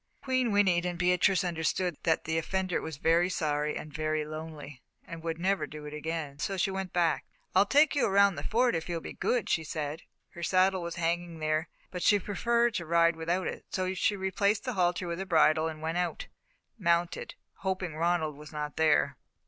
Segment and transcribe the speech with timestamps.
[0.23, 5.21] Queen whinnied and Beatrice understood that the offender was very sorry and very lonely, and
[5.21, 7.25] would never do it again, so she went back.
[7.53, 10.01] "I'll take you around the Fort if you'll be good," she said.
[10.29, 14.63] Her saddle was hanging there, but she preferred to ride without it, so she replaced
[14.63, 16.25] the halter with a bridle and went out,
[16.79, 19.17] mounted, hoping Ronald was not there.